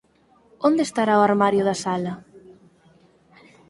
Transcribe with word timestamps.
¿Onde 0.67 0.81
estará 0.85 1.13
o 1.19 1.25
armario 1.29 1.63
da 1.69 1.75
sala? 1.83 2.13